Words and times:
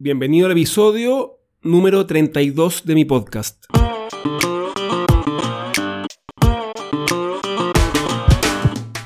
Bienvenido 0.00 0.46
al 0.46 0.52
episodio 0.52 1.40
número 1.60 2.06
32 2.06 2.84
de 2.84 2.94
mi 2.94 3.04
podcast. 3.04 3.64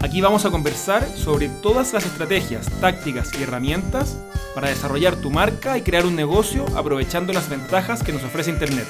Aquí 0.00 0.20
vamos 0.20 0.44
a 0.46 0.50
conversar 0.50 1.06
sobre 1.06 1.48
todas 1.48 1.92
las 1.92 2.04
estrategias, 2.06 2.68
tácticas 2.80 3.30
y 3.38 3.44
herramientas 3.44 4.20
para 4.52 4.68
desarrollar 4.68 5.14
tu 5.14 5.30
marca 5.30 5.78
y 5.78 5.82
crear 5.82 6.04
un 6.06 6.16
negocio 6.16 6.66
aprovechando 6.76 7.32
las 7.32 7.48
ventajas 7.48 8.02
que 8.02 8.12
nos 8.12 8.24
ofrece 8.24 8.50
Internet. 8.50 8.88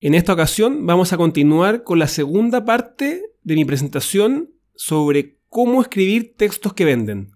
En 0.00 0.14
esta 0.14 0.32
ocasión 0.32 0.86
vamos 0.86 1.12
a 1.12 1.16
continuar 1.16 1.82
con 1.82 1.98
la 1.98 2.06
segunda 2.06 2.64
parte 2.64 3.32
de 3.42 3.54
mi 3.56 3.64
presentación 3.64 4.52
sobre 4.76 5.37
cómo 5.50 5.80
escribir 5.80 6.34
textos 6.36 6.74
que 6.74 6.84
venden. 6.84 7.30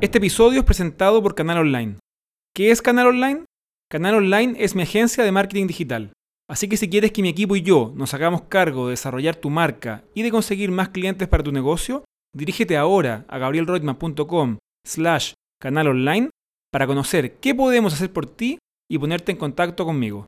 Este 0.00 0.18
episodio 0.18 0.60
es 0.60 0.64
presentado 0.64 1.22
por 1.22 1.34
Canal 1.34 1.58
Online. 1.58 1.96
¿Qué 2.54 2.70
es 2.70 2.82
Canal 2.82 3.06
Online? 3.06 3.44
Canal 3.88 4.16
Online 4.16 4.56
es 4.58 4.74
mi 4.74 4.82
agencia 4.82 5.22
de 5.22 5.30
marketing 5.30 5.68
digital. 5.68 6.12
Así 6.48 6.68
que 6.68 6.76
si 6.76 6.90
quieres 6.90 7.12
que 7.12 7.22
mi 7.22 7.28
equipo 7.28 7.54
y 7.54 7.62
yo 7.62 7.92
nos 7.94 8.14
hagamos 8.14 8.42
cargo 8.42 8.86
de 8.86 8.92
desarrollar 8.92 9.36
tu 9.36 9.50
marca 9.50 10.02
y 10.14 10.22
de 10.22 10.32
conseguir 10.32 10.72
más 10.72 10.88
clientes 10.88 11.28
para 11.28 11.44
tu 11.44 11.52
negocio, 11.52 12.04
dirígete 12.34 12.76
ahora 12.76 13.24
a 13.28 13.38
gabrielroitman.com 13.38 14.58
slash 14.84 15.34
canal 15.60 15.88
online 15.88 16.30
para 16.72 16.88
conocer 16.88 17.36
qué 17.36 17.54
podemos 17.54 17.94
hacer 17.94 18.12
por 18.12 18.26
ti 18.26 18.58
y 18.88 18.98
ponerte 18.98 19.30
en 19.30 19.38
contacto 19.38 19.84
conmigo. 19.84 20.26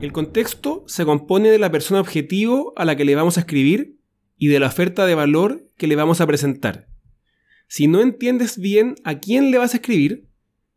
El 0.00 0.12
contexto 0.12 0.84
se 0.86 1.04
compone 1.04 1.50
de 1.50 1.58
la 1.58 1.72
persona 1.72 2.00
objetivo 2.00 2.72
a 2.76 2.84
la 2.84 2.94
que 2.94 3.04
le 3.04 3.16
vamos 3.16 3.36
a 3.36 3.40
escribir 3.40 3.98
y 4.36 4.48
de 4.48 4.60
la 4.60 4.68
oferta 4.68 5.06
de 5.06 5.14
valor 5.16 5.63
que 5.76 5.86
le 5.86 5.96
vamos 5.96 6.20
a 6.20 6.26
presentar. 6.26 6.88
Si 7.66 7.86
no 7.86 8.00
entiendes 8.00 8.58
bien 8.58 8.94
a 9.04 9.18
quién 9.18 9.50
le 9.50 9.58
vas 9.58 9.74
a 9.74 9.78
escribir 9.78 10.28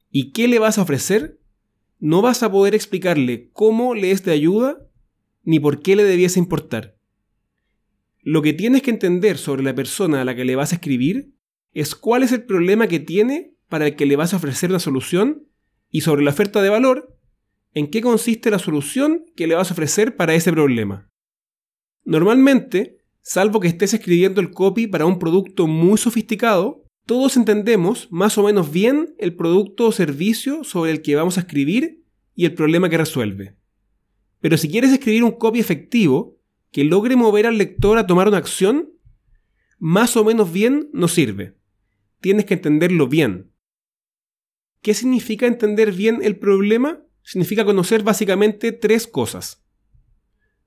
y 0.10 0.32
qué 0.32 0.48
le 0.48 0.60
vas 0.60 0.78
a 0.78 0.82
ofrecer, 0.82 1.40
no 2.00 2.22
vas 2.22 2.44
a 2.44 2.52
poder 2.52 2.76
explicarle 2.76 3.50
cómo 3.54 3.96
le 3.96 4.12
es 4.12 4.24
de 4.24 4.32
ayuda 4.32 4.78
ni 5.44 5.60
por 5.60 5.82
qué 5.82 5.96
le 5.96 6.04
debiese 6.04 6.40
importar. 6.40 6.98
Lo 8.22 8.42
que 8.42 8.54
tienes 8.54 8.82
que 8.82 8.92
entender 8.92 9.38
sobre 9.38 9.64
la 9.64 9.74
persona 9.74 10.22
a 10.22 10.26
la 10.26 10.36
que 10.36 10.46
le 10.46 10.56
vas 10.56 10.72
a 10.72 10.76
escribir 10.76 11.34
es 11.74 11.96
cuál 11.96 12.24
es 12.24 12.32
el 12.32 12.44
problema 12.44 12.88
que 12.88 13.00
tiene 13.00 13.54
para 13.70 13.88
el 13.88 13.96
que 13.96 14.06
le 14.06 14.16
vas 14.16 14.34
a 14.34 14.38
ofrecer 14.38 14.70
una 14.70 14.80
solución 14.80 15.48
y 15.90 16.02
sobre 16.02 16.24
la 16.24 16.32
oferta 16.32 16.62
de 16.62 16.70
valor, 16.70 17.18
en 17.74 17.88
qué 17.90 18.02
consiste 18.02 18.50
la 18.50 18.60
solución 18.60 19.26
que 19.36 19.48
le 19.48 19.56
vas 19.56 19.70
a 19.70 19.74
ofrecer 19.74 20.16
para 20.16 20.34
ese 20.34 20.52
problema. 20.52 21.10
Normalmente, 22.04 22.97
salvo 23.28 23.60
que 23.60 23.68
estés 23.68 23.94
escribiendo 23.94 24.40
el 24.40 24.52
copy 24.52 24.88
para 24.88 25.06
un 25.06 25.20
producto 25.20 25.68
muy 25.68 25.98
sofisticado, 25.98 26.86
todos 27.06 27.36
entendemos 27.36 28.08
más 28.10 28.38
o 28.38 28.44
menos 28.44 28.72
bien 28.72 29.16
el 29.18 29.36
producto 29.36 29.88
o 29.88 29.92
servicio 29.92 30.64
sobre 30.64 30.92
el 30.92 31.02
que 31.02 31.18
vamos 31.18 31.38
a 31.38 31.42
escribir 31.42 32.06
y 32.36 32.46
el 32.46 32.54
problema 32.54 32.90
que 32.90 32.98
resuelve. 32.98 33.58
Pero 34.40 34.56
si 34.56 34.70
quieres 34.70 34.94
escribir 34.94 35.26
un 35.26 35.32
copy 35.32 35.60
efectivo 35.60 36.38
que 36.72 36.86
logre 36.86 37.18
mover 37.18 37.48
al 37.48 37.58
lector 37.58 37.98
a 37.98 38.08
tomar 38.08 38.30
una 38.30 38.38
acción, 38.38 38.94
más 39.78 40.16
o 40.16 40.24
menos 40.24 40.54
bien 40.54 40.90
no 40.94 41.10
sirve. 41.10 41.58
Tienes 42.22 42.46
que 42.46 42.54
entenderlo 42.54 43.10
bien. 43.10 43.52
¿Qué 44.82 44.94
significa 44.94 45.48
entender 45.48 45.92
bien 45.92 46.20
el 46.24 46.38
problema? 46.38 47.04
Significa 47.24 47.66
conocer 47.66 48.04
básicamente 48.04 48.72
tres 48.72 49.06
cosas. 49.06 49.66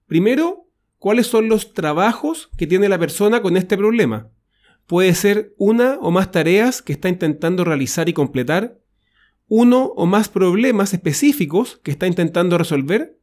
Primero, 0.07 0.70
cuáles 1.01 1.27
son 1.27 1.49
los 1.49 1.73
trabajos 1.73 2.51
que 2.59 2.67
tiene 2.67 2.89
la 2.89 2.99
persona 2.99 3.41
con 3.41 3.57
este 3.57 3.77
problema. 3.77 4.31
Puede 4.87 5.15
ser 5.15 5.55
una 5.57 5.99
o 6.01 6.11
más 6.11 6.31
tareas 6.31 6.83
que 6.83 6.93
está 6.93 7.09
intentando 7.09 7.65
realizar 7.65 8.09
y 8.09 8.13
completar, 8.13 8.79
uno 9.49 9.87
o 9.97 10.05
más 10.05 10.29
problemas 10.29 10.93
específicos 10.93 11.81
que 11.83 11.91
está 11.91 12.07
intentando 12.07 12.59
resolver, 12.59 13.19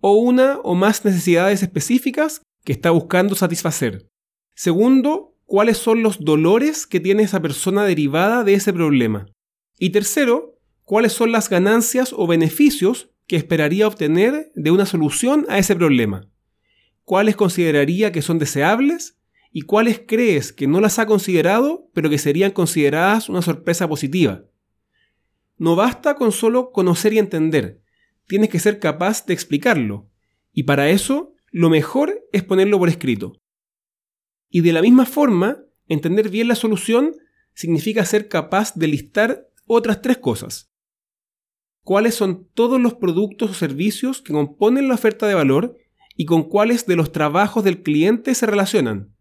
o 0.00 0.14
una 0.14 0.60
o 0.60 0.74
más 0.74 1.04
necesidades 1.04 1.62
específicas 1.62 2.40
que 2.64 2.72
está 2.72 2.90
buscando 2.90 3.34
satisfacer. 3.34 4.08
Segundo, 4.54 5.36
cuáles 5.44 5.76
son 5.76 6.02
los 6.02 6.24
dolores 6.24 6.86
que 6.86 7.00
tiene 7.00 7.24
esa 7.24 7.42
persona 7.42 7.84
derivada 7.84 8.44
de 8.44 8.54
ese 8.54 8.72
problema. 8.72 9.26
Y 9.78 9.90
tercero, 9.90 10.58
cuáles 10.84 11.12
son 11.12 11.32
las 11.32 11.50
ganancias 11.50 12.14
o 12.16 12.26
beneficios 12.26 13.10
que 13.26 13.36
esperaría 13.36 13.86
obtener 13.86 14.50
de 14.54 14.70
una 14.70 14.86
solución 14.86 15.44
a 15.50 15.58
ese 15.58 15.76
problema 15.76 16.30
cuáles 17.10 17.34
consideraría 17.34 18.12
que 18.12 18.22
son 18.22 18.38
deseables 18.38 19.18
y 19.50 19.62
cuáles 19.62 20.00
crees 20.06 20.52
que 20.52 20.68
no 20.68 20.80
las 20.80 21.00
ha 21.00 21.06
considerado, 21.06 21.90
pero 21.92 22.08
que 22.08 22.18
serían 22.18 22.52
consideradas 22.52 23.28
una 23.28 23.42
sorpresa 23.42 23.88
positiva. 23.88 24.44
No 25.56 25.74
basta 25.74 26.14
con 26.14 26.30
solo 26.30 26.70
conocer 26.70 27.12
y 27.12 27.18
entender, 27.18 27.82
tienes 28.28 28.48
que 28.48 28.60
ser 28.60 28.78
capaz 28.78 29.26
de 29.26 29.34
explicarlo, 29.34 30.08
y 30.52 30.62
para 30.62 30.88
eso 30.88 31.34
lo 31.50 31.68
mejor 31.68 32.28
es 32.30 32.44
ponerlo 32.44 32.78
por 32.78 32.88
escrito. 32.88 33.32
Y 34.48 34.60
de 34.60 34.72
la 34.72 34.80
misma 34.80 35.04
forma, 35.04 35.64
entender 35.88 36.28
bien 36.28 36.46
la 36.46 36.54
solución 36.54 37.16
significa 37.54 38.04
ser 38.04 38.28
capaz 38.28 38.76
de 38.76 38.86
listar 38.86 39.48
otras 39.66 40.00
tres 40.00 40.18
cosas. 40.18 40.70
¿Cuáles 41.82 42.14
son 42.14 42.46
todos 42.54 42.80
los 42.80 42.94
productos 42.94 43.50
o 43.50 43.54
servicios 43.54 44.22
que 44.22 44.32
componen 44.32 44.86
la 44.86 44.94
oferta 44.94 45.26
de 45.26 45.34
valor 45.34 45.76
y 46.20 46.26
con 46.26 46.42
cuáles 46.42 46.84
de 46.84 46.96
los 46.96 47.12
trabajos 47.12 47.64
del 47.64 47.82
cliente 47.82 48.34
se 48.34 48.44
relacionan. 48.44 49.16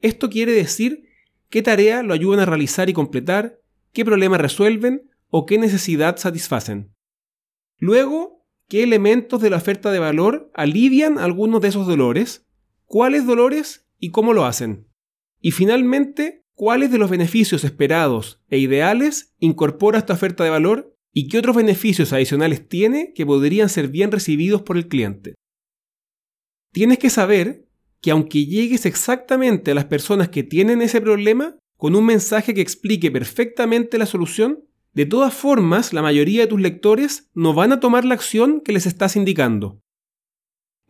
Esto 0.00 0.30
quiere 0.30 0.52
decir 0.52 1.08
qué 1.48 1.60
tarea 1.60 2.04
lo 2.04 2.14
ayudan 2.14 2.38
a 2.38 2.44
realizar 2.44 2.88
y 2.88 2.92
completar, 2.92 3.58
qué 3.92 4.04
problema 4.04 4.38
resuelven 4.38 5.10
o 5.28 5.44
qué 5.44 5.58
necesidad 5.58 6.18
satisfacen. 6.18 6.94
Luego, 7.78 8.46
qué 8.68 8.84
elementos 8.84 9.42
de 9.42 9.50
la 9.50 9.56
oferta 9.56 9.90
de 9.90 9.98
valor 9.98 10.52
alivian 10.54 11.18
algunos 11.18 11.60
de 11.62 11.66
esos 11.66 11.84
dolores, 11.84 12.46
cuáles 12.84 13.26
dolores 13.26 13.88
y 13.98 14.12
cómo 14.12 14.32
lo 14.32 14.44
hacen. 14.44 14.86
Y 15.40 15.50
finalmente, 15.50 16.44
cuáles 16.54 16.92
de 16.92 16.98
los 16.98 17.10
beneficios 17.10 17.64
esperados 17.64 18.40
e 18.50 18.58
ideales 18.58 19.34
incorpora 19.40 19.98
esta 19.98 20.12
oferta 20.12 20.44
de 20.44 20.50
valor 20.50 20.96
y 21.12 21.26
qué 21.26 21.38
otros 21.38 21.56
beneficios 21.56 22.12
adicionales 22.12 22.68
tiene 22.68 23.14
que 23.16 23.26
podrían 23.26 23.68
ser 23.68 23.88
bien 23.88 24.12
recibidos 24.12 24.62
por 24.62 24.76
el 24.76 24.86
cliente. 24.86 25.34
Tienes 26.76 26.98
que 26.98 27.08
saber 27.08 27.64
que 28.02 28.10
aunque 28.10 28.44
llegues 28.44 28.84
exactamente 28.84 29.70
a 29.70 29.74
las 29.74 29.86
personas 29.86 30.28
que 30.28 30.42
tienen 30.42 30.82
ese 30.82 31.00
problema, 31.00 31.56
con 31.78 31.96
un 31.96 32.04
mensaje 32.04 32.52
que 32.52 32.60
explique 32.60 33.10
perfectamente 33.10 33.96
la 33.96 34.04
solución, 34.04 34.62
de 34.92 35.06
todas 35.06 35.32
formas 35.32 35.94
la 35.94 36.02
mayoría 36.02 36.42
de 36.42 36.48
tus 36.48 36.60
lectores 36.60 37.30
no 37.32 37.54
van 37.54 37.72
a 37.72 37.80
tomar 37.80 38.04
la 38.04 38.12
acción 38.12 38.60
que 38.60 38.72
les 38.72 38.84
estás 38.84 39.16
indicando. 39.16 39.80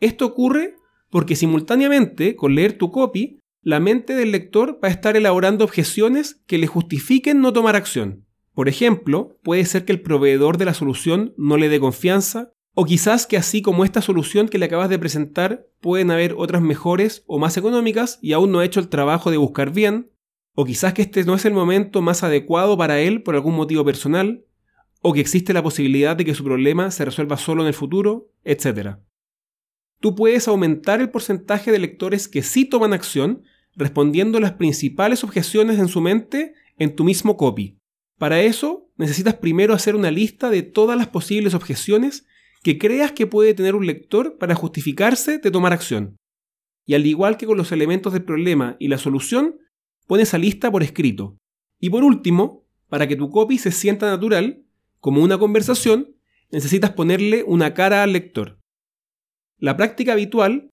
Esto 0.01 0.25
ocurre 0.25 0.75
porque 1.09 1.37
simultáneamente, 1.37 2.35
con 2.35 2.53
leer 2.53 2.77
tu 2.77 2.91
copy, 2.91 3.39
la 3.61 3.79
mente 3.79 4.13
del 4.13 4.33
lector 4.33 4.81
va 4.83 4.89
a 4.89 4.91
estar 4.91 5.15
elaborando 5.15 5.63
objeciones 5.63 6.43
que 6.47 6.57
le 6.57 6.67
justifiquen 6.67 7.39
no 7.39 7.53
tomar 7.53 7.77
acción. 7.77 8.25
Por 8.53 8.67
ejemplo, 8.67 9.39
puede 9.41 9.63
ser 9.63 9.85
que 9.85 9.93
el 9.93 10.01
proveedor 10.01 10.57
de 10.57 10.65
la 10.65 10.73
solución 10.73 11.33
no 11.37 11.55
le 11.55 11.69
dé 11.69 11.79
confianza, 11.79 12.51
o 12.79 12.85
quizás 12.85 13.25
que 13.25 13.37
así 13.37 13.63
como 13.63 13.83
esta 13.83 14.03
solución 14.03 14.47
que 14.47 14.59
le 14.59 14.65
acabas 14.65 14.87
de 14.87 14.99
presentar, 14.99 15.65
pueden 15.81 16.11
haber 16.11 16.35
otras 16.37 16.61
mejores 16.61 17.23
o 17.25 17.39
más 17.39 17.57
económicas 17.57 18.19
y 18.21 18.33
aún 18.33 18.51
no 18.51 18.59
ha 18.59 18.65
hecho 18.65 18.79
el 18.79 18.87
trabajo 18.87 19.31
de 19.31 19.37
buscar 19.37 19.71
bien, 19.73 20.11
o 20.53 20.63
quizás 20.63 20.93
que 20.93 21.01
este 21.01 21.23
no 21.23 21.33
es 21.33 21.43
el 21.45 21.55
momento 21.55 22.03
más 22.03 22.21
adecuado 22.21 22.77
para 22.77 22.99
él 22.99 23.23
por 23.23 23.33
algún 23.33 23.55
motivo 23.55 23.83
personal, 23.83 24.45
o 25.01 25.13
que 25.13 25.21
existe 25.21 25.53
la 25.53 25.63
posibilidad 25.63 26.15
de 26.15 26.23
que 26.23 26.35
su 26.35 26.43
problema 26.43 26.91
se 26.91 27.03
resuelva 27.03 27.37
solo 27.37 27.63
en 27.63 27.69
el 27.69 27.73
futuro, 27.73 28.29
etc. 28.43 28.97
Tú 29.99 30.13
puedes 30.13 30.47
aumentar 30.47 31.01
el 31.01 31.09
porcentaje 31.09 31.71
de 31.71 31.79
lectores 31.79 32.27
que 32.27 32.43
sí 32.43 32.63
toman 32.63 32.93
acción 32.93 33.41
respondiendo 33.75 34.39
las 34.39 34.51
principales 34.51 35.23
objeciones 35.23 35.79
en 35.79 35.87
su 35.87 35.99
mente 35.99 36.53
en 36.77 36.95
tu 36.95 37.03
mismo 37.03 37.37
copy. 37.37 37.79
Para 38.19 38.41
eso, 38.41 38.91
necesitas 38.97 39.33
primero 39.33 39.73
hacer 39.73 39.95
una 39.95 40.11
lista 40.11 40.51
de 40.51 40.61
todas 40.61 40.95
las 40.95 41.07
posibles 41.07 41.55
objeciones 41.55 42.27
que 42.67 42.77
creas 42.77 43.13
que 43.13 43.27
puede 43.27 43.53
tener 43.53 43.75
un 43.75 43.87
lector 43.87 44.37
para 44.37 44.53
justificarse 44.53 45.37
de 45.37 45.51
tomar 45.51 45.71
acción. 45.71 46.17
Y 46.85 46.95
al 46.95 47.05
igual 47.05 47.37
que 47.37 47.45
con 47.45 47.55
los 47.55 47.71
elementos 47.71 48.11
del 48.11 48.25
problema 48.25 48.75
y 48.77 48.89
la 48.89 48.97
solución, 48.97 49.55
pones 50.05 50.27
esa 50.27 50.37
lista 50.37 50.69
por 50.69 50.83
escrito. 50.83 51.37
Y 51.79 51.89
por 51.89 52.03
último, 52.03 52.67
para 52.89 53.07
que 53.07 53.15
tu 53.15 53.29
copy 53.29 53.57
se 53.57 53.71
sienta 53.71 54.07
natural, 54.07 54.65
como 54.99 55.23
una 55.23 55.37
conversación, 55.37 56.17
necesitas 56.51 56.91
ponerle 56.91 57.45
una 57.47 57.73
cara 57.73 58.03
al 58.03 58.11
lector. 58.11 58.59
La 59.59 59.77
práctica 59.77 60.11
habitual 60.11 60.69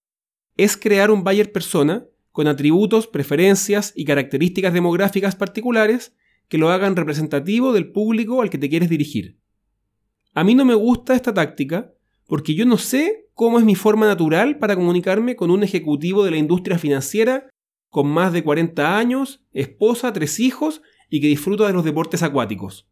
es 0.56 0.76
crear 0.76 1.12
un 1.12 1.22
buyer 1.22 1.52
persona 1.52 2.08
con 2.32 2.48
atributos, 2.48 3.06
preferencias 3.06 3.92
y 3.94 4.04
características 4.04 4.74
demográficas 4.74 5.36
particulares 5.36 6.12
que 6.48 6.58
lo 6.58 6.70
hagan 6.70 6.96
representativo 6.96 7.72
del 7.72 7.92
público 7.92 8.42
al 8.42 8.50
que 8.50 8.58
te 8.58 8.68
quieres 8.68 8.90
dirigir. 8.90 9.38
A 10.34 10.42
mí 10.42 10.56
no 10.56 10.64
me 10.64 10.74
gusta 10.74 11.14
esta 11.14 11.32
táctica 11.32 11.94
porque 12.26 12.54
yo 12.54 12.66
no 12.66 12.76
sé 12.76 13.28
cómo 13.34 13.58
es 13.58 13.64
mi 13.64 13.76
forma 13.76 14.06
natural 14.06 14.58
para 14.58 14.74
comunicarme 14.74 15.36
con 15.36 15.50
un 15.50 15.62
ejecutivo 15.62 16.24
de 16.24 16.32
la 16.32 16.36
industria 16.36 16.78
financiera 16.78 17.48
con 17.88 18.08
más 18.08 18.32
de 18.32 18.42
40 18.42 18.98
años, 18.98 19.44
esposa, 19.52 20.12
tres 20.12 20.40
hijos 20.40 20.82
y 21.08 21.20
que 21.20 21.28
disfruta 21.28 21.68
de 21.68 21.72
los 21.72 21.84
deportes 21.84 22.24
acuáticos. 22.24 22.88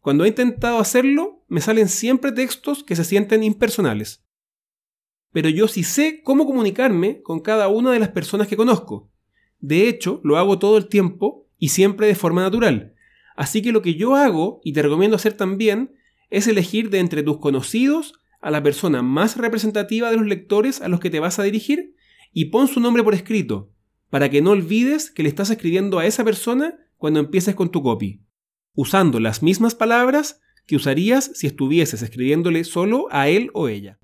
Cuando 0.00 0.26
he 0.26 0.28
intentado 0.28 0.78
hacerlo, 0.78 1.42
me 1.48 1.62
salen 1.62 1.88
siempre 1.88 2.30
textos 2.30 2.84
que 2.84 2.94
se 2.94 3.04
sienten 3.04 3.42
impersonales. 3.42 4.22
Pero 5.32 5.48
yo 5.48 5.66
sí 5.66 5.82
sé 5.82 6.20
cómo 6.22 6.44
comunicarme 6.44 7.22
con 7.22 7.40
cada 7.40 7.68
una 7.68 7.92
de 7.92 7.98
las 7.98 8.10
personas 8.10 8.46
que 8.46 8.58
conozco. 8.58 9.10
De 9.60 9.88
hecho, 9.88 10.20
lo 10.22 10.36
hago 10.36 10.58
todo 10.58 10.76
el 10.76 10.88
tiempo 10.88 11.48
y 11.56 11.70
siempre 11.70 12.06
de 12.06 12.14
forma 12.14 12.42
natural. 12.42 12.94
Así 13.34 13.62
que 13.62 13.72
lo 13.72 13.80
que 13.80 13.94
yo 13.94 14.14
hago, 14.14 14.60
y 14.62 14.74
te 14.74 14.82
recomiendo 14.82 15.16
hacer 15.16 15.32
también, 15.32 15.94
es 16.30 16.46
elegir 16.46 16.90
de 16.90 16.98
entre 16.98 17.22
tus 17.22 17.38
conocidos 17.38 18.14
a 18.40 18.50
la 18.50 18.62
persona 18.62 19.02
más 19.02 19.36
representativa 19.36 20.10
de 20.10 20.16
los 20.16 20.26
lectores 20.26 20.80
a 20.80 20.88
los 20.88 21.00
que 21.00 21.10
te 21.10 21.20
vas 21.20 21.38
a 21.38 21.42
dirigir 21.42 21.94
y 22.32 22.46
pon 22.46 22.68
su 22.68 22.80
nombre 22.80 23.02
por 23.02 23.14
escrito, 23.14 23.70
para 24.10 24.28
que 24.28 24.42
no 24.42 24.50
olvides 24.50 25.10
que 25.10 25.22
le 25.22 25.28
estás 25.28 25.50
escribiendo 25.50 25.98
a 25.98 26.06
esa 26.06 26.24
persona 26.24 26.78
cuando 26.96 27.20
empieces 27.20 27.54
con 27.54 27.70
tu 27.70 27.82
copy 27.82 28.24
usando 28.74 29.20
las 29.20 29.42
mismas 29.42 29.74
palabras 29.74 30.40
que 30.66 30.76
usarías 30.76 31.30
si 31.34 31.46
estuvieses 31.46 32.02
escribiéndole 32.02 32.64
solo 32.64 33.06
a 33.10 33.28
él 33.28 33.50
o 33.54 33.68
ella. 33.68 33.98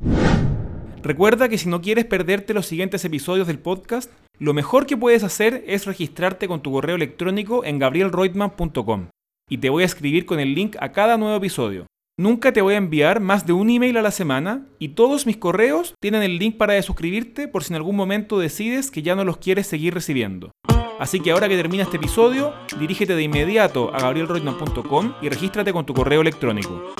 Recuerda 1.02 1.48
que 1.48 1.58
si 1.58 1.68
no 1.68 1.80
quieres 1.80 2.04
perderte 2.04 2.54
los 2.54 2.66
siguientes 2.66 3.04
episodios 3.04 3.46
del 3.46 3.58
podcast, 3.58 4.10
lo 4.38 4.52
mejor 4.52 4.86
que 4.86 4.96
puedes 4.96 5.24
hacer 5.24 5.64
es 5.66 5.86
registrarte 5.86 6.46
con 6.46 6.62
tu 6.62 6.72
correo 6.72 6.96
electrónico 6.96 7.64
en 7.64 7.78
gabrielreutmann.com 7.78 9.08
y 9.48 9.58
te 9.58 9.70
voy 9.70 9.82
a 9.82 9.86
escribir 9.86 10.26
con 10.26 10.38
el 10.38 10.54
link 10.54 10.76
a 10.78 10.92
cada 10.92 11.16
nuevo 11.16 11.36
episodio. 11.36 11.86
Nunca 12.20 12.52
te 12.52 12.60
voy 12.60 12.74
a 12.74 12.76
enviar 12.76 13.18
más 13.18 13.46
de 13.46 13.54
un 13.54 13.70
email 13.70 13.96
a 13.96 14.02
la 14.02 14.10
semana 14.10 14.66
y 14.78 14.88
todos 14.90 15.24
mis 15.24 15.38
correos 15.38 15.94
tienen 16.00 16.22
el 16.22 16.38
link 16.38 16.58
para 16.58 16.82
suscribirte 16.82 17.48
por 17.48 17.64
si 17.64 17.72
en 17.72 17.76
algún 17.76 17.96
momento 17.96 18.38
decides 18.38 18.90
que 18.90 19.00
ya 19.00 19.16
no 19.16 19.24
los 19.24 19.38
quieres 19.38 19.66
seguir 19.66 19.94
recibiendo. 19.94 20.52
Así 20.98 21.20
que 21.20 21.30
ahora 21.30 21.48
que 21.48 21.56
termina 21.56 21.84
este 21.84 21.96
episodio, 21.96 22.52
dirígete 22.78 23.14
de 23.14 23.22
inmediato 23.22 23.90
a 23.94 24.00
gabrielroitman.com 24.00 25.14
y 25.22 25.30
regístrate 25.30 25.72
con 25.72 25.86
tu 25.86 25.94
correo 25.94 26.20
electrónico. 26.20 26.92